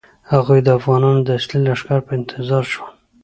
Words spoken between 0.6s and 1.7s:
د افغانانو د اصلي